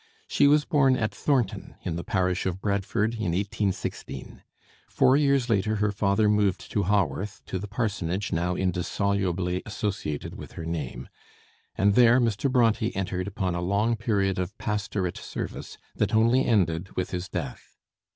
She 0.27 0.47
was 0.47 0.65
born 0.65 0.97
at 0.97 1.13
Thornton, 1.13 1.75
in 1.83 1.95
the 1.95 2.03
parish 2.03 2.47
of 2.47 2.59
Bradford, 2.59 3.13
in 3.13 3.33
1816. 3.33 4.41
Four 4.89 5.15
years 5.15 5.47
later 5.47 5.75
her 5.75 5.91
father 5.91 6.27
moved 6.27 6.71
to 6.71 6.81
Haworth, 6.81 7.43
to 7.45 7.59
the 7.59 7.67
parsonage 7.67 8.31
now 8.33 8.55
indissolubly 8.55 9.61
associated 9.63 10.33
with 10.33 10.53
her 10.53 10.65
name, 10.65 11.07
and 11.75 11.93
there 11.93 12.19
Mr. 12.19 12.51
Bronté 12.51 12.91
entered 12.95 13.27
upon 13.27 13.53
a 13.53 13.61
long 13.61 13.95
period 13.95 14.39
of 14.39 14.57
pastorate 14.57 15.19
service, 15.19 15.77
that 15.95 16.15
only 16.15 16.45
ended 16.47 16.95
with 16.97 17.11
his 17.11 17.29
death. 17.29 17.75